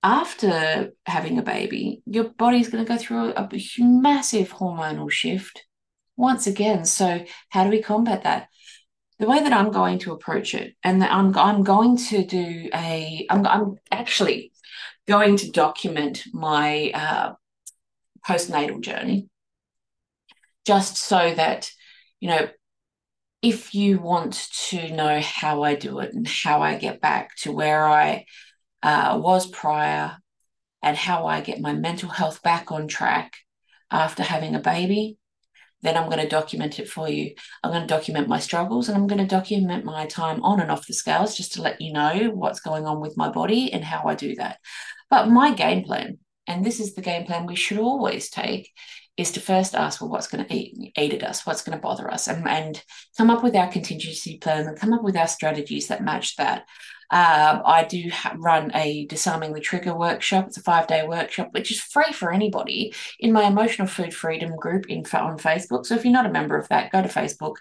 After 0.02 0.92
having 1.06 1.38
a 1.38 1.42
baby, 1.42 2.02
your 2.06 2.25
body's 2.25 2.68
going 2.68 2.85
to 2.85 2.88
go 2.88 2.99
through 2.99 3.32
a, 3.35 3.42
a 3.44 3.49
massive 3.78 4.52
hormonal 4.52 5.11
shift 5.11 5.64
once 6.16 6.47
again. 6.47 6.85
So, 6.85 7.25
how 7.50 7.64
do 7.64 7.71
we 7.71 7.80
combat 7.80 8.25
that? 8.25 8.49
the 9.23 9.28
way 9.28 9.40
that 9.40 9.52
I'm 9.52 9.71
going 9.71 10.00
to 10.00 10.11
approach 10.11 10.52
it, 10.52 10.75
and 10.82 11.02
I'm 11.04 11.38
I'm 11.38 11.62
going 11.62 11.97
to 11.97 12.25
do 12.25 12.68
a 12.75 13.25
I'm 13.30 13.47
I'm 13.47 13.76
actually 13.92 14.50
going 15.06 15.37
to 15.37 15.50
document 15.52 16.25
my 16.32 16.90
uh, 16.92 17.32
postnatal 18.26 18.80
journey, 18.80 19.28
just 20.66 20.97
so 20.97 21.32
that 21.37 21.71
you 22.18 22.30
know 22.30 22.49
if 23.42 23.76
you 23.76 24.00
want 24.00 24.49
to 24.71 24.90
know 24.90 25.21
how 25.21 25.62
I 25.62 25.76
do 25.76 26.00
it 26.00 26.12
and 26.12 26.26
how 26.26 26.61
I 26.61 26.75
get 26.75 27.00
back 27.00 27.37
to 27.42 27.52
where 27.52 27.87
I 27.87 28.25
uh, 28.83 29.19
was 29.23 29.47
prior 29.47 30.17
and 30.83 30.97
how 30.97 31.27
I 31.27 31.41
get 31.41 31.61
my 31.61 31.73
mental 31.73 32.09
health 32.09 32.43
back 32.43 32.73
on 32.73 32.89
track 32.89 33.37
after 33.91 34.23
having 34.23 34.55
a 34.55 34.61
baby, 34.61 35.19
then 35.83 35.97
I'm 35.97 36.09
going 36.09 36.21
to 36.21 36.29
document 36.29 36.79
it 36.79 36.89
for 36.89 37.09
you. 37.09 37.35
I'm 37.62 37.71
going 37.71 37.83
to 37.83 37.87
document 37.87 38.29
my 38.29 38.39
struggles 38.39 38.89
and 38.89 38.97
I'm 38.97 39.07
going 39.07 39.21
to 39.21 39.27
document 39.27 39.85
my 39.85 40.07
time 40.07 40.43
on 40.43 40.61
and 40.61 40.71
off 40.71 40.87
the 40.87 40.95
scales 40.95 41.37
just 41.37 41.55
to 41.55 41.62
let 41.62 41.81
you 41.81 41.93
know 41.93 42.31
what's 42.33 42.61
going 42.61 42.87
on 42.87 43.01
with 43.01 43.17
my 43.17 43.29
body 43.29 43.73
and 43.73 43.85
how 43.85 44.05
I 44.07 44.15
do 44.15 44.35
that. 44.37 44.59
But 45.11 45.29
my 45.29 45.53
game 45.53 45.85
plan, 45.85 46.19
and 46.47 46.65
this 46.65 46.81
is 46.81 46.95
the 46.95 47.03
game 47.03 47.27
plan 47.27 47.47
we 47.47 47.57
should 47.57 47.79
always 47.79 48.31
take, 48.31 48.71
is 49.17 49.33
to 49.33 49.41
first 49.41 49.75
ask, 49.75 50.01
well, 50.01 50.11
what's 50.11 50.29
going 50.29 50.45
to 50.45 50.55
eat, 50.55 50.93
eat 50.97 51.12
at 51.12 51.23
us? 51.23 51.45
What's 51.45 51.62
going 51.62 51.77
to 51.77 51.83
bother 51.83 52.11
us? 52.11 52.29
And, 52.29 52.49
and 52.49 52.83
come 53.19 53.29
up 53.29 53.43
with 53.43 53.55
our 53.55 53.71
contingency 53.71 54.39
plan 54.39 54.67
and 54.67 54.79
come 54.79 54.93
up 54.93 55.03
with 55.03 55.17
our 55.17 55.29
strategies 55.29 55.89
that 55.89 56.03
match 56.03 56.37
that. 56.37 56.65
Um, 57.12 57.61
I 57.66 57.85
do 57.85 58.09
ha- 58.11 58.35
run 58.38 58.75
a 58.75 59.04
disarming 59.04 59.52
the 59.52 59.61
trigger 59.61 59.95
workshop. 59.95 60.47
It's 60.47 60.57
a 60.57 60.62
five 60.62 60.87
day 60.87 61.07
workshop, 61.07 61.49
which 61.52 61.71
is 61.71 61.78
free 61.78 62.11
for 62.11 62.33
anybody 62.33 62.95
in 63.21 63.33
my 63.33 63.45
emotional 63.45 63.87
food 63.87 64.14
freedom 64.14 64.57
group 64.57 64.88
in, 64.88 65.00
on 65.12 65.38
Facebook. 65.38 65.85
So 65.85 65.95
if 65.95 66.04
you're 66.04 66.12
not 66.12 66.25
a 66.25 66.33
member 66.33 66.57
of 66.57 66.69
that, 66.69 66.90
go 66.90 67.02
to 67.02 67.09
Facebook, 67.09 67.57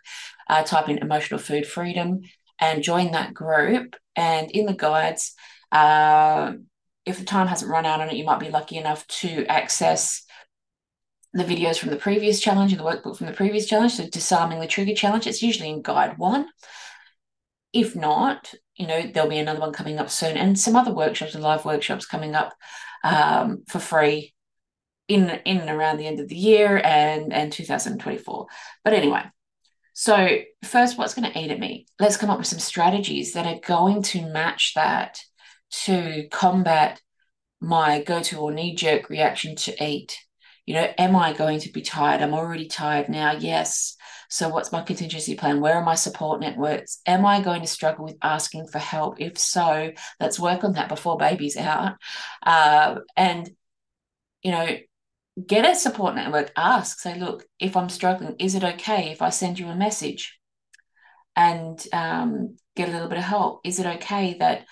uh, 0.47 0.63
type 0.63 0.87
in 0.87 0.99
emotional 0.99 1.37
food 1.37 1.67
freedom 1.67 2.21
and 2.59 2.81
join 2.81 3.11
that 3.11 3.33
group. 3.33 3.97
And 4.15 4.49
in 4.51 4.67
the 4.67 4.73
guides, 4.73 5.35
uh, 5.69 6.53
if 7.05 7.19
the 7.19 7.25
time 7.25 7.47
hasn't 7.47 7.71
run 7.71 7.85
out 7.85 7.99
on 7.99 8.09
it, 8.09 8.15
you 8.15 8.23
might 8.23 8.39
be 8.39 8.49
lucky 8.49 8.77
enough 8.77 9.05
to 9.07 9.45
access 9.47 10.23
the 11.33 11.43
videos 11.43 11.77
from 11.77 11.89
the 11.89 11.97
previous 11.97 12.39
challenge 12.39 12.71
and 12.71 12.79
the 12.79 12.85
workbook 12.85 13.17
from 13.17 13.27
the 13.27 13.33
previous 13.33 13.67
challenge. 13.67 13.93
So 13.93 14.07
disarming 14.07 14.61
the 14.61 14.67
trigger 14.67 14.95
challenge, 14.95 15.27
it's 15.27 15.43
usually 15.43 15.69
in 15.69 15.81
guide 15.81 16.17
one. 16.17 16.47
If 17.73 17.97
not, 17.97 18.53
you 18.75 18.87
know, 18.87 19.03
there'll 19.03 19.29
be 19.29 19.37
another 19.37 19.59
one 19.59 19.73
coming 19.73 19.99
up 19.99 20.09
soon, 20.09 20.37
and 20.37 20.57
some 20.59 20.75
other 20.75 20.93
workshops 20.93 21.35
and 21.35 21.43
live 21.43 21.65
workshops 21.65 22.05
coming 22.05 22.35
up 22.35 22.53
um, 23.03 23.63
for 23.67 23.79
free 23.79 24.33
in 25.07 25.29
in 25.45 25.59
and 25.59 25.69
around 25.69 25.97
the 25.97 26.07
end 26.07 26.19
of 26.19 26.27
the 26.27 26.35
year 26.35 26.81
and 26.83 27.33
and 27.33 27.51
2024. 27.51 28.47
But 28.83 28.93
anyway, 28.93 29.23
so 29.93 30.39
first, 30.63 30.97
what's 30.97 31.13
going 31.13 31.31
to 31.31 31.39
eat 31.39 31.51
at 31.51 31.59
me? 31.59 31.85
Let's 31.99 32.17
come 32.17 32.29
up 32.29 32.37
with 32.37 32.47
some 32.47 32.59
strategies 32.59 33.33
that 33.33 33.45
are 33.45 33.59
going 33.65 34.03
to 34.03 34.31
match 34.31 34.73
that 34.75 35.21
to 35.83 36.27
combat 36.31 37.01
my 37.59 38.01
go-to 38.01 38.39
or 38.39 38.51
knee-jerk 38.51 39.09
reaction 39.09 39.55
to 39.55 39.83
eat. 39.83 40.17
You 40.65 40.75
know, 40.75 40.87
am 40.97 41.15
I 41.15 41.33
going 41.33 41.59
to 41.59 41.71
be 41.71 41.81
tired? 41.81 42.21
I'm 42.21 42.33
already 42.33 42.67
tired 42.67 43.09
now. 43.09 43.33
Yes. 43.33 43.97
So, 44.31 44.47
what's 44.47 44.71
my 44.71 44.81
contingency 44.81 45.35
plan? 45.35 45.59
Where 45.59 45.75
are 45.75 45.83
my 45.83 45.95
support 45.95 46.39
networks? 46.39 47.01
Am 47.05 47.25
I 47.25 47.41
going 47.41 47.59
to 47.61 47.67
struggle 47.67 48.05
with 48.05 48.15
asking 48.21 48.67
for 48.67 48.79
help? 48.79 49.19
If 49.19 49.37
so, 49.37 49.91
let's 50.21 50.39
work 50.39 50.63
on 50.63 50.73
that 50.73 50.87
before 50.87 51.17
baby's 51.17 51.57
out. 51.57 51.97
Uh, 52.41 53.01
and, 53.17 53.49
you 54.41 54.51
know, 54.51 54.77
get 55.45 55.69
a 55.69 55.75
support 55.75 56.15
network, 56.15 56.53
ask, 56.55 56.99
say, 56.99 57.19
look, 57.19 57.45
if 57.59 57.75
I'm 57.75 57.89
struggling, 57.89 58.37
is 58.39 58.55
it 58.55 58.63
okay 58.63 59.11
if 59.11 59.21
I 59.21 59.31
send 59.31 59.59
you 59.59 59.67
a 59.67 59.75
message 59.75 60.39
and 61.35 61.85
um, 61.91 62.55
get 62.77 62.87
a 62.87 62.91
little 62.93 63.09
bit 63.09 63.17
of 63.17 63.25
help? 63.25 63.59
Is 63.65 63.79
it 63.79 63.85
okay 63.85 64.37
that, 64.39 64.65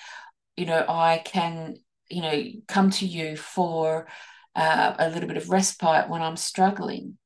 you 0.55 0.67
know, 0.67 0.85
I 0.87 1.21
can, 1.25 1.75
you 2.09 2.21
know, 2.21 2.43
come 2.69 2.91
to 2.91 3.05
you 3.05 3.35
for 3.35 4.07
uh, 4.55 4.95
a 4.97 5.09
little 5.09 5.27
bit 5.27 5.37
of 5.37 5.49
respite 5.49 6.09
when 6.09 6.21
I'm 6.21 6.37
struggling? 6.37 7.17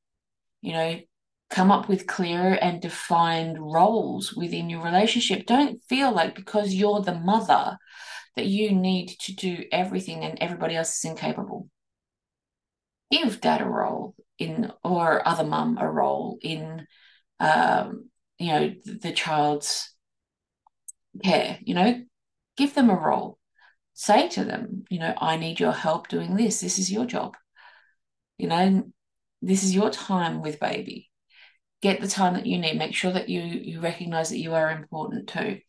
You 0.62 0.74
know, 0.74 1.00
come 1.54 1.72
up 1.72 1.88
with 1.88 2.08
clear 2.08 2.58
and 2.60 2.82
defined 2.82 3.60
roles 3.60 4.34
within 4.34 4.72
your 4.72 4.82
relationship. 4.84 5.46
Don't 5.46 5.84
feel 5.84 6.12
like 6.12 6.34
because 6.34 6.74
you're 6.74 7.02
the 7.02 7.14
mother 7.14 7.78
that 8.36 8.48
you 8.48 8.72
need 8.72 9.10
to 9.20 9.36
do 9.36 9.64
everything 9.72 10.24
and 10.24 10.40
everybody 10.42 10.76
else 10.76 10.98
is 10.98 11.12
incapable. 11.12 11.70
Give 13.12 13.40
dad 13.40 13.62
a 13.62 13.66
role 13.66 14.16
in, 14.40 14.72
or 14.84 15.26
other 15.28 15.44
mum 15.44 15.78
a 15.80 15.88
role 15.88 16.40
in, 16.42 16.88
um, 17.40 18.10
you 18.40 18.48
know, 18.48 18.74
the 18.84 19.12
child's 19.12 19.94
care. 21.24 21.60
You 21.62 21.76
know, 21.76 22.02
give 22.58 22.74
them 22.74 22.90
a 22.90 22.96
role. 22.96 23.38
Say 23.94 24.28
to 24.30 24.44
them, 24.44 24.86
you 24.90 24.98
know, 24.98 25.14
I 25.20 25.38
need 25.38 25.60
your 25.60 25.72
help 25.72 26.08
doing 26.08 26.36
this. 26.36 26.62
This 26.62 26.80
is 26.80 26.92
your 26.92 27.06
job. 27.06 27.38
You 28.40 28.48
know, 28.48 28.92
this 29.44 29.64
is 29.64 29.76
your 29.76 29.92
time 29.92 30.42
with 30.42 30.60
baby 30.60 31.12
get 31.84 32.00
the 32.00 32.08
time 32.08 32.34
that 32.34 32.46
you 32.46 32.58
need. 32.58 32.78
Make 32.78 32.96
sure 32.96 33.12
that 33.12 33.28
you 33.28 33.42
you 33.42 33.82
recognize 33.82 34.30
that 34.30 34.40
you 34.40 34.54
are 34.54 34.72
important 34.72 35.28
too. 35.28 35.60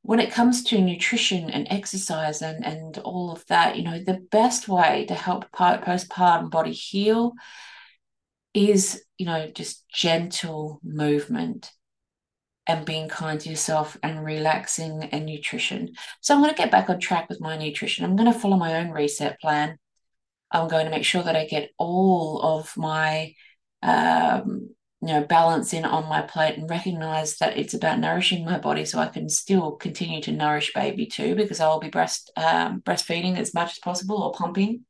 When 0.00 0.18
it 0.18 0.32
comes 0.32 0.64
to 0.64 0.80
nutrition 0.80 1.50
and 1.50 1.68
exercise 1.70 2.40
and 2.40 2.64
and 2.64 2.98
all 2.98 3.30
of 3.30 3.44
that 3.46 3.76
you 3.76 3.84
know 3.84 4.02
the 4.02 4.20
best 4.30 4.66
way 4.66 5.04
to 5.06 5.14
help 5.14 5.52
postpartum 5.52 6.50
body 6.50 6.72
heal 6.72 7.34
is 8.54 9.02
you 9.18 9.26
know 9.26 9.46
just 9.54 9.86
gentle 9.90 10.80
movement 10.82 11.70
and 12.66 12.86
being 12.86 13.08
kind 13.08 13.38
to 13.40 13.50
yourself 13.50 13.98
and 14.02 14.24
relaxing 14.24 15.04
and 15.12 15.26
nutrition. 15.26 15.92
So 16.22 16.34
i'm 16.34 16.40
going 16.40 16.54
to 16.54 16.62
get 16.62 16.70
back 16.70 16.88
on 16.88 16.98
track 16.98 17.28
with 17.28 17.40
my 17.40 17.56
nutrition. 17.58 18.04
I'm 18.04 18.16
going 18.16 18.32
to 18.32 18.38
follow 18.38 18.56
my 18.56 18.76
own 18.80 18.90
reset 18.90 19.38
plan. 19.40 19.78
I'm 20.50 20.68
going 20.68 20.86
to 20.86 20.90
make 20.90 21.04
sure 21.04 21.22
that 21.22 21.36
i 21.36 21.44
get 21.46 21.70
all 21.78 22.40
of 22.42 22.74
my 22.76 23.34
um, 23.82 24.70
you 25.04 25.08
know, 25.08 25.24
balance 25.24 25.74
in 25.74 25.84
on 25.84 26.08
my 26.08 26.22
plate 26.22 26.56
and 26.56 26.70
recognize 26.70 27.38
that 27.38 27.58
it's 27.58 27.74
about 27.74 27.98
nourishing 27.98 28.44
my 28.44 28.56
body 28.56 28.84
so 28.84 29.00
I 29.00 29.08
can 29.08 29.28
still 29.28 29.72
continue 29.72 30.22
to 30.22 30.30
nourish 30.30 30.72
baby 30.72 31.06
too, 31.06 31.34
because 31.34 31.58
I'll 31.58 31.80
be 31.80 31.88
breast 31.88 32.30
um, 32.36 32.82
breastfeeding 32.82 33.36
as 33.36 33.52
much 33.52 33.72
as 33.72 33.78
possible 33.80 34.22
or 34.22 34.32
pumping. 34.32 34.84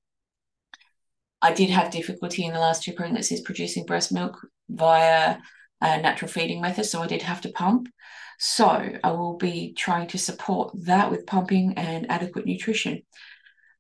I 1.40 1.54
did 1.54 1.71
have 1.71 1.90
difficulty 1.90 2.45
in 2.45 2.52
the 2.52 2.61
last 2.61 2.83
two 2.83 2.92
pregnancies 2.92 3.40
producing 3.40 3.87
breast 3.87 4.12
milk 4.12 4.47
via 4.69 5.38
a 5.81 6.00
natural 6.00 6.31
feeding 6.31 6.61
method, 6.61 6.85
so 6.85 7.02
I 7.02 7.07
did 7.07 7.23
have 7.23 7.40
to 7.40 7.49
pump. 7.52 7.88
So 8.38 8.66
I 9.02 9.12
will 9.12 9.37
be 9.38 9.73
trying 9.73 10.09
to 10.09 10.19
support 10.19 10.73
that 10.85 11.11
with 11.11 11.26
pumping 11.26 11.75
and 11.78 12.11
adequate 12.11 12.45
nutrition. 12.45 13.02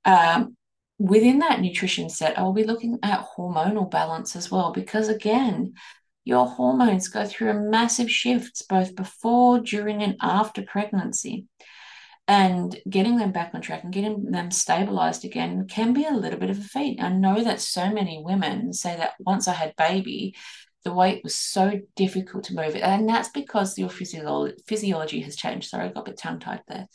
Um, 0.04 0.56
within 0.98 1.40
that 1.40 1.60
nutrition 1.60 2.08
set, 2.08 2.38
I 2.38 2.42
will 2.42 2.52
be 2.54 2.64
looking 2.64 2.98
at 3.02 3.26
hormonal 3.36 3.90
balance 3.90 4.34
as 4.34 4.50
well, 4.50 4.72
because 4.72 5.08
again, 5.08 5.74
your 6.24 6.46
hormones 6.46 7.08
go 7.08 7.26
through 7.26 7.50
a 7.50 7.54
massive 7.54 8.10
shifts 8.10 8.62
both 8.62 8.94
before, 8.94 9.60
during, 9.60 10.02
and 10.02 10.16
after 10.20 10.62
pregnancy. 10.62 11.46
And 12.28 12.78
getting 12.88 13.16
them 13.16 13.32
back 13.32 13.50
on 13.52 13.60
track 13.60 13.82
and 13.82 13.92
getting 13.92 14.30
them 14.30 14.52
stabilized 14.52 15.24
again 15.24 15.66
can 15.66 15.92
be 15.92 16.04
a 16.04 16.12
little 16.12 16.38
bit 16.38 16.50
of 16.50 16.58
a 16.58 16.62
feat. 16.62 17.02
I 17.02 17.08
know 17.08 17.42
that 17.42 17.60
so 17.60 17.90
many 17.90 18.22
women 18.24 18.72
say 18.72 18.96
that 18.96 19.14
once 19.18 19.48
I 19.48 19.54
had 19.54 19.74
baby, 19.76 20.36
the 20.84 20.92
weight 20.94 21.22
was 21.24 21.34
so 21.34 21.80
difficult 21.96 22.44
to 22.44 22.54
move. 22.54 22.76
And 22.76 23.08
that's 23.08 23.28
because 23.30 23.76
your 23.76 23.88
physio- 23.88 24.52
physiology 24.66 25.20
has 25.20 25.36
changed. 25.36 25.68
Sorry, 25.68 25.86
I 25.86 25.92
got 25.92 26.06
a 26.06 26.10
bit 26.10 26.16
tongue 26.16 26.38
tied 26.38 26.62
there. 26.68 26.86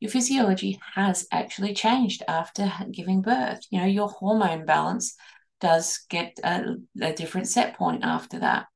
Your 0.00 0.10
physiology 0.10 0.78
has 0.94 1.26
actually 1.32 1.72
changed 1.72 2.22
after 2.28 2.70
giving 2.90 3.22
birth. 3.22 3.60
You 3.70 3.80
know, 3.80 3.86
your 3.86 4.08
hormone 4.08 4.66
balance 4.66 5.16
does 5.60 6.04
get 6.10 6.38
a, 6.44 6.76
a 7.00 7.12
different 7.12 7.48
set 7.48 7.76
point 7.76 8.04
after 8.04 8.40
that. 8.40 8.66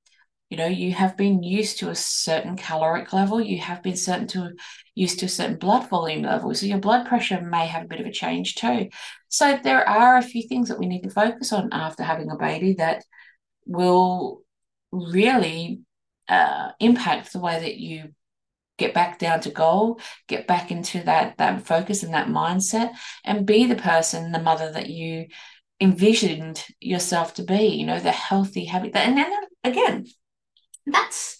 You 0.49 0.56
know 0.56 0.66
you 0.66 0.92
have 0.92 1.16
been 1.16 1.44
used 1.44 1.78
to 1.78 1.90
a 1.90 1.94
certain 1.94 2.56
caloric 2.56 3.12
level 3.12 3.40
you 3.40 3.58
have 3.58 3.84
been 3.84 3.96
certain 3.96 4.26
to 4.28 4.50
used 4.96 5.20
to 5.20 5.26
a 5.26 5.28
certain 5.28 5.58
blood 5.58 5.88
volume 5.88 6.22
level 6.22 6.52
so 6.54 6.66
your 6.66 6.78
blood 6.78 7.06
pressure 7.06 7.40
may 7.40 7.66
have 7.68 7.84
a 7.84 7.88
bit 7.88 8.00
of 8.00 8.06
a 8.06 8.12
change 8.12 8.56
too. 8.56 8.88
So 9.28 9.60
there 9.62 9.88
are 9.88 10.16
a 10.16 10.22
few 10.22 10.49
things 10.49 10.68
that 10.68 10.78
we 10.80 10.87
need 10.87 11.02
to 11.02 11.10
focus 11.10 11.52
on 11.52 11.68
after 11.72 12.02
having 12.02 12.30
a 12.32 12.37
baby 12.37 12.75
that 12.75 13.04
will 13.64 14.42
really 14.90 15.82
uh, 16.28 16.70
impact 16.80 17.32
the 17.32 17.40
way 17.40 17.60
that 17.60 17.76
you 17.76 18.10
get 18.78 18.94
back 18.94 19.18
down 19.18 19.40
to 19.40 19.50
goal 19.50 20.00
get 20.26 20.46
back 20.46 20.70
into 20.70 21.02
that 21.02 21.37
that 21.37 21.66
focus 21.66 22.02
and 22.02 22.14
that 22.14 22.28
mindset 22.28 22.90
and 23.25 23.46
be 23.46 23.66
the 23.66 23.76
person 23.76 24.32
the 24.32 24.40
mother 24.40 24.72
that 24.72 24.88
you 24.88 25.26
envisioned 25.80 26.64
yourself 26.80 27.34
to 27.34 27.42
be, 27.42 27.68
you 27.68 27.87
know, 27.87 27.99
the 27.99 28.12
healthy 28.12 28.64
habit. 28.64 28.94
And 28.94 29.16
then 29.16 29.32
again, 29.64 30.06
that's 30.87 31.38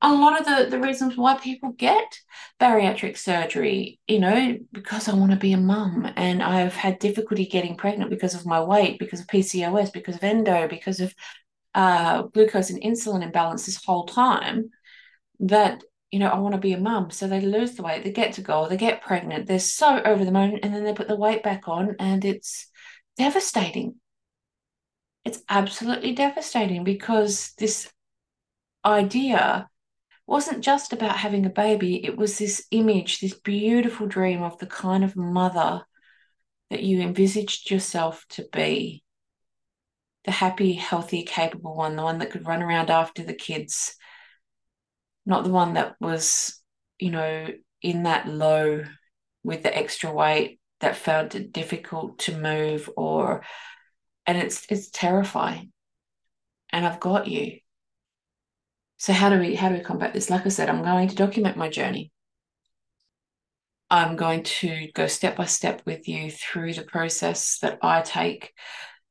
a 0.00 0.12
lot 0.12 0.38
of 0.38 0.46
the, 0.46 0.70
the 0.70 0.80
reasons 0.80 1.16
why 1.16 1.36
people 1.38 1.72
get 1.72 2.18
bariatric 2.60 3.16
surgery, 3.16 3.98
you 4.06 4.20
know, 4.20 4.58
because 4.70 5.08
I 5.08 5.14
want 5.14 5.32
to 5.32 5.38
be 5.38 5.52
a 5.52 5.58
mum 5.58 6.08
and 6.16 6.42
I've 6.42 6.74
had 6.74 6.98
difficulty 6.98 7.46
getting 7.46 7.76
pregnant 7.76 8.10
because 8.10 8.34
of 8.34 8.46
my 8.46 8.62
weight, 8.62 8.98
because 8.98 9.20
of 9.20 9.26
PCOS, 9.26 9.92
because 9.92 10.16
of 10.16 10.22
endo, 10.22 10.68
because 10.68 11.00
of 11.00 11.14
uh, 11.74 12.22
glucose 12.22 12.70
and 12.70 12.82
insulin 12.82 13.22
imbalance 13.22 13.66
this 13.66 13.82
whole 13.82 14.04
time, 14.04 14.70
that, 15.40 15.82
you 16.10 16.18
know, 16.18 16.28
I 16.28 16.38
want 16.38 16.54
to 16.54 16.60
be 16.60 16.74
a 16.74 16.78
mum. 16.78 17.10
So 17.10 17.26
they 17.26 17.40
lose 17.40 17.72
the 17.72 17.82
weight, 17.82 18.04
they 18.04 18.12
get 18.12 18.34
to 18.34 18.42
goal, 18.42 18.68
they 18.68 18.76
get 18.76 19.02
pregnant, 19.02 19.46
they're 19.46 19.58
so 19.58 20.00
over 20.02 20.24
the 20.24 20.30
moon, 20.30 20.60
and 20.62 20.72
then 20.72 20.84
they 20.84 20.92
put 20.92 21.08
the 21.08 21.16
weight 21.16 21.42
back 21.42 21.66
on 21.66 21.96
and 21.98 22.24
it's 22.24 22.68
devastating. 23.16 23.96
It's 25.24 25.42
absolutely 25.48 26.12
devastating 26.12 26.84
because 26.84 27.52
this 27.58 27.90
idea 28.84 29.68
wasn't 30.26 30.64
just 30.64 30.92
about 30.92 31.16
having 31.16 31.44
a 31.44 31.50
baby, 31.50 32.04
it 32.04 32.16
was 32.16 32.38
this 32.38 32.66
image, 32.70 33.20
this 33.20 33.34
beautiful 33.34 34.06
dream 34.06 34.42
of 34.42 34.58
the 34.58 34.66
kind 34.66 35.04
of 35.04 35.16
mother 35.16 35.82
that 36.70 36.82
you 36.82 37.00
envisaged 37.00 37.70
yourself 37.70 38.24
to 38.30 38.46
be. 38.52 39.02
The 40.24 40.30
happy, 40.30 40.72
healthy, 40.72 41.22
capable 41.22 41.76
one, 41.76 41.96
the 41.96 42.02
one 42.02 42.18
that 42.18 42.30
could 42.30 42.46
run 42.46 42.62
around 42.62 42.90
after 42.90 43.22
the 43.22 43.34
kids, 43.34 43.94
not 45.26 45.44
the 45.44 45.50
one 45.50 45.74
that 45.74 45.96
was, 46.00 46.62
you 46.98 47.10
know, 47.10 47.48
in 47.82 48.04
that 48.04 48.26
low 48.26 48.82
with 49.42 49.62
the 49.62 49.76
extra 49.76 50.10
weight 50.10 50.58
that 50.84 50.96
found 50.96 51.34
it 51.34 51.50
difficult 51.50 52.18
to 52.18 52.36
move 52.36 52.90
or 52.94 53.42
and 54.26 54.36
it's 54.36 54.66
it's 54.68 54.90
terrifying. 54.90 55.72
And 56.70 56.86
I've 56.86 57.00
got 57.00 57.26
you. 57.26 57.58
So 58.98 59.12
how 59.12 59.30
do 59.30 59.38
we 59.38 59.54
how 59.54 59.70
do 59.70 59.76
we 59.76 59.80
combat 59.80 60.12
this? 60.12 60.28
Like 60.28 60.44
I 60.44 60.50
said, 60.50 60.68
I'm 60.68 60.82
going 60.82 61.08
to 61.08 61.14
document 61.14 61.56
my 61.56 61.70
journey. 61.70 62.12
I'm 63.90 64.16
going 64.16 64.42
to 64.42 64.88
go 64.94 65.06
step 65.06 65.36
by 65.36 65.46
step 65.46 65.82
with 65.86 66.06
you 66.06 66.30
through 66.30 66.74
the 66.74 66.82
process 66.82 67.58
that 67.60 67.78
I 67.82 68.02
take 68.02 68.52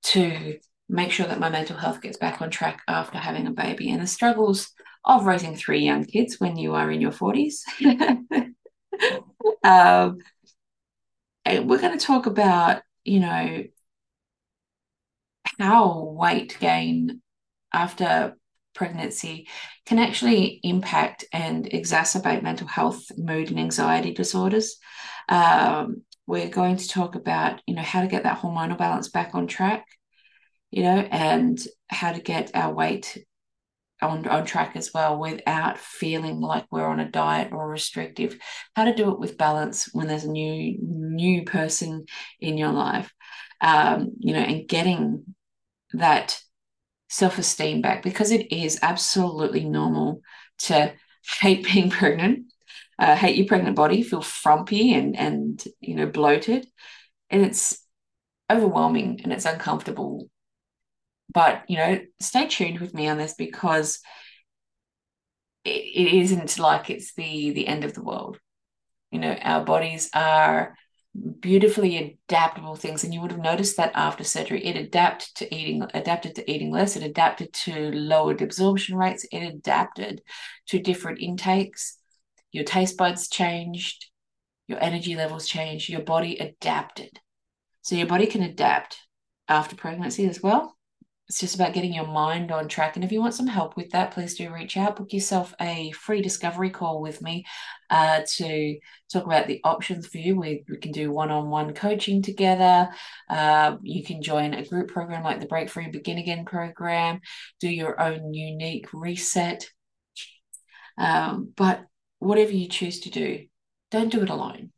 to 0.03 0.59
make 0.89 1.11
sure 1.11 1.25
that 1.25 1.39
my 1.39 1.49
mental 1.49 1.77
health 1.77 2.01
gets 2.01 2.17
back 2.17 2.41
on 2.41 2.51
track 2.51 2.81
after 2.87 3.17
having 3.17 3.47
a 3.47 3.51
baby 3.51 3.89
and 3.89 4.01
the 4.01 4.07
struggles 4.07 4.71
of 5.05 5.25
raising 5.25 5.55
three 5.55 5.79
young 5.79 6.05
kids 6.05 6.39
when 6.39 6.55
you 6.55 6.75
are 6.75 6.91
in 6.91 7.01
your 7.01 7.11
40s. 7.11 7.61
um, 9.63 10.17
we're 11.45 11.81
going 11.81 11.97
to 11.97 12.05
talk 12.05 12.25
about, 12.25 12.81
you 13.03 13.19
know, 13.19 13.63
how 15.59 16.03
weight 16.17 16.57
gain 16.59 17.21
after 17.73 18.35
pregnancy 18.73 19.47
can 19.85 19.99
actually 19.99 20.59
impact 20.63 21.25
and 21.31 21.65
exacerbate 21.65 22.43
mental 22.43 22.67
health, 22.67 23.05
mood, 23.17 23.49
and 23.49 23.59
anxiety 23.59 24.13
disorders. 24.13 24.77
Um, 25.29 26.03
we're 26.25 26.49
going 26.49 26.77
to 26.77 26.87
talk 26.87 27.15
about, 27.15 27.61
you 27.67 27.75
know, 27.75 27.81
how 27.81 28.01
to 28.01 28.07
get 28.07 28.23
that 28.23 28.39
hormonal 28.39 28.77
balance 28.77 29.09
back 29.09 29.35
on 29.35 29.47
track, 29.47 29.85
you 30.71 30.83
know, 30.83 30.97
and 31.11 31.59
how 31.89 32.13
to 32.13 32.21
get 32.21 32.51
our 32.55 32.73
weight 32.73 33.17
on, 34.01 34.27
on 34.27 34.45
track 34.45 34.75
as 34.75 34.91
well 34.93 35.19
without 35.19 35.77
feeling 35.77 36.39
like 36.39 36.65
we're 36.71 36.87
on 36.87 36.99
a 36.99 37.09
diet 37.09 37.51
or 37.51 37.69
restrictive. 37.69 38.37
How 38.75 38.85
to 38.85 38.93
do 38.93 39.11
it 39.11 39.19
with 39.19 39.37
balance 39.37 39.89
when 39.93 40.07
there's 40.07 40.25
a 40.25 40.31
new 40.31 40.77
new 41.13 41.43
person 41.43 42.05
in 42.39 42.57
your 42.57 42.71
life, 42.71 43.11
um, 43.61 44.11
you 44.19 44.33
know, 44.33 44.39
and 44.39 44.67
getting 44.67 45.35
that 45.93 46.39
self 47.09 47.37
esteem 47.37 47.81
back 47.81 48.03
because 48.03 48.31
it 48.31 48.51
is 48.51 48.79
absolutely 48.81 49.65
normal 49.65 50.21
to 50.57 50.93
hate 51.41 51.65
being 51.73 51.89
pregnant, 51.89 52.45
uh, 52.99 53.15
hate 53.15 53.35
your 53.35 53.47
pregnant 53.47 53.75
body, 53.75 54.01
feel 54.03 54.21
frumpy 54.21 54.93
and 54.93 55.17
and 55.17 55.63
you 55.79 55.95
know 55.95 56.07
bloated, 56.07 56.67
and 57.29 57.43
it's 57.45 57.83
overwhelming 58.51 59.21
and 59.23 59.33
it's 59.33 59.45
uncomfortable. 59.45 60.27
But 61.33 61.63
you 61.67 61.77
know, 61.77 61.99
stay 62.19 62.47
tuned 62.47 62.79
with 62.79 62.93
me 62.93 63.07
on 63.07 63.17
this 63.17 63.33
because 63.33 63.99
it, 65.63 65.69
it 65.69 66.13
isn't 66.21 66.59
like 66.59 66.89
it's 66.89 67.13
the 67.13 67.51
the 67.51 67.67
end 67.67 67.83
of 67.83 67.93
the 67.93 68.03
world. 68.03 68.39
You 69.11 69.19
know, 69.19 69.33
our 69.33 69.63
bodies 69.63 70.09
are 70.13 70.75
beautifully 71.39 72.19
adaptable 72.27 72.75
things. 72.75 73.03
And 73.03 73.13
you 73.13 73.21
would 73.21 73.31
have 73.31 73.39
noticed 73.39 73.77
that 73.77 73.91
after 73.95 74.23
surgery 74.23 74.65
it 74.65 74.75
adapted 74.75 75.29
to 75.35 75.55
eating 75.55 75.83
adapted 75.93 76.35
to 76.35 76.51
eating 76.51 76.71
less. 76.71 76.95
It 76.95 77.03
adapted 77.03 77.53
to 77.53 77.91
lowered 77.91 78.41
absorption 78.41 78.97
rates. 78.97 79.25
It 79.31 79.41
adapted 79.41 80.21
to 80.67 80.79
different 80.79 81.19
intakes. 81.19 81.97
Your 82.51 82.63
taste 82.63 82.97
buds 82.97 83.27
changed. 83.29 84.07
Your 84.67 84.81
energy 84.81 85.15
levels 85.15 85.47
changed. 85.47 85.89
Your 85.89 86.01
body 86.01 86.37
adapted. 86.37 87.19
So 87.81 87.95
your 87.95 88.07
body 88.07 88.27
can 88.27 88.41
adapt 88.41 88.97
after 89.47 89.75
pregnancy 89.75 90.25
as 90.27 90.41
well 90.41 90.72
it's 91.33 91.39
just 91.39 91.55
about 91.55 91.73
getting 91.73 91.95
your 91.95 92.05
mind 92.05 92.51
on 92.51 92.67
track. 92.67 92.95
And 92.95 93.03
if 93.03 93.11
you 93.11 93.19
want 93.19 93.33
some 93.33 93.47
help 93.47 93.75
with 93.75 93.89
that, 93.89 94.11
please 94.11 94.35
do 94.35 94.53
reach 94.53 94.77
out. 94.77 94.97
Book 94.97 95.11
yourself 95.11 95.51
a 95.59 95.89
free 95.93 96.21
discovery 96.21 96.69
call 96.69 97.01
with 97.01 97.23
me 97.23 97.43
uh, 97.89 98.21
to 98.35 98.77
talk 99.11 99.25
about 99.25 99.47
the 99.47 99.59
options 99.63 100.05
for 100.05 100.19
you. 100.19 100.39
We, 100.39 100.63
we 100.69 100.77
can 100.77 100.91
do 100.91 101.11
one 101.11 101.31
on 101.31 101.49
one 101.49 101.73
coaching 101.73 102.21
together. 102.21 102.87
Uh, 103.27 103.77
you 103.81 104.03
can 104.03 104.21
join 104.21 104.53
a 104.53 104.63
group 104.63 104.89
program 104.89 105.23
like 105.23 105.39
the 105.39 105.47
Break 105.47 105.71
Free 105.71 105.89
Begin 105.89 106.19
Again 106.19 106.45
program, 106.45 107.19
do 107.59 107.67
your 107.67 107.99
own 107.99 108.35
unique 108.35 108.93
reset. 108.93 109.67
Um, 110.99 111.51
but 111.57 111.83
whatever 112.19 112.51
you 112.51 112.69
choose 112.69 112.99
to 112.99 113.09
do, 113.09 113.47
don't 113.89 114.11
do 114.11 114.21
it 114.21 114.29
alone. 114.29 114.69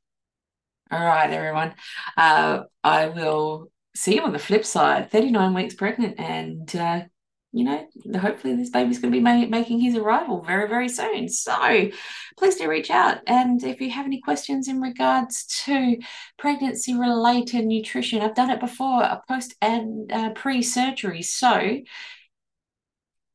All 0.89 1.03
right, 1.03 1.29
everyone. 1.29 1.75
Uh, 2.15 2.61
I 2.81 3.07
will 3.07 3.71
see 3.95 4.19
on 4.19 4.33
the 4.33 4.39
flip 4.39 4.65
side 4.65 5.09
39 5.11 5.53
weeks 5.53 5.73
pregnant 5.73 6.19
and 6.19 6.75
uh, 6.75 7.01
you 7.51 7.63
know 7.63 7.87
hopefully 8.19 8.55
this 8.55 8.69
baby's 8.69 8.99
going 8.99 9.11
to 9.11 9.17
be 9.17 9.23
ma- 9.23 9.47
making 9.47 9.79
his 9.79 9.95
arrival 9.95 10.41
very 10.41 10.67
very 10.67 10.89
soon 10.89 11.29
so 11.29 11.89
please 12.37 12.57
do 12.57 12.69
reach 12.69 12.91
out 12.91 13.19
and 13.27 13.63
if 13.63 13.79
you 13.79 13.89
have 13.89 14.05
any 14.05 14.19
questions 14.19 14.67
in 14.67 14.81
regards 14.81 15.45
to 15.45 15.97
pregnancy 16.37 16.93
related 16.93 17.65
nutrition 17.65 18.21
i've 18.21 18.35
done 18.35 18.49
it 18.49 18.59
before 18.59 19.01
a 19.01 19.21
post 19.27 19.55
and 19.61 20.11
uh, 20.11 20.31
pre-surgery 20.31 21.21
so 21.21 21.79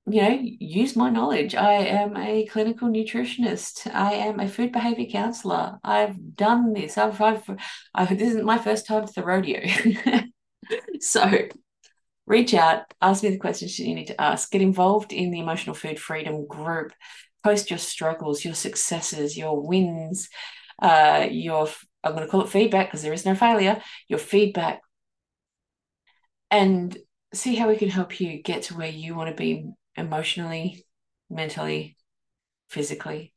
you 0.06 0.22
know, 0.22 0.38
use 0.42 0.96
my 0.96 1.08
knowledge. 1.10 1.54
I 1.54 1.72
am 1.74 2.16
a 2.16 2.46
clinical 2.46 2.88
nutritionist. 2.88 3.88
I 3.94 4.14
am 4.14 4.40
a 4.40 4.48
food 4.48 4.72
behavior 4.72 5.06
counselor. 5.06 5.78
I've 5.84 6.34
done 6.36 6.72
this. 6.72 6.98
I've, 6.98 7.20
I've, 7.20 7.48
I've 7.94 8.08
this 8.08 8.30
isn't 8.30 8.44
my 8.44 8.58
first 8.58 8.86
time 8.86 9.06
to 9.06 9.12
the 9.12 9.22
rodeo. 9.22 9.60
so 11.00 11.30
reach 12.26 12.54
out, 12.54 12.82
ask 13.00 13.22
me 13.22 13.30
the 13.30 13.38
questions 13.38 13.78
you 13.78 13.94
need 13.94 14.06
to 14.08 14.20
ask, 14.20 14.50
get 14.50 14.62
involved 14.62 15.12
in 15.12 15.30
the 15.30 15.40
emotional 15.40 15.74
food 15.74 15.98
freedom 15.98 16.46
group, 16.46 16.92
post 17.42 17.70
your 17.70 17.78
struggles, 17.78 18.44
your 18.44 18.54
successes, 18.54 19.36
your 19.36 19.60
wins, 19.66 20.28
uh, 20.80 21.26
your 21.30 21.68
I'm 22.02 22.12
going 22.14 22.24
to 22.24 22.30
call 22.30 22.42
it 22.42 22.48
feedback 22.48 22.86
because 22.88 23.02
there 23.02 23.12
is 23.12 23.26
no 23.26 23.34
failure, 23.34 23.82
your 24.08 24.18
feedback, 24.18 24.80
and 26.50 26.96
see 27.32 27.54
how 27.54 27.68
we 27.68 27.76
can 27.76 27.88
help 27.90 28.20
you 28.20 28.42
get 28.42 28.62
to 28.64 28.76
where 28.76 28.88
you 28.88 29.14
want 29.14 29.30
to 29.30 29.36
be 29.36 29.70
emotionally, 29.96 30.84
mentally, 31.28 31.96
physically, 32.68 33.32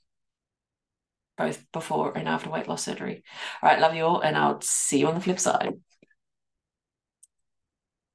both 1.37 1.65
before 1.71 2.17
and 2.17 2.27
after 2.27 2.49
weight 2.49 2.67
loss 2.67 2.83
surgery. 2.83 3.23
All 3.61 3.69
right, 3.69 3.79
love 3.79 3.95
you 3.95 4.03
all, 4.03 4.21
and 4.21 4.37
I'll 4.37 4.61
see 4.61 4.99
you 4.99 5.07
on 5.07 5.15
the 5.15 5.21
flip 5.21 5.39
side. 5.39 5.73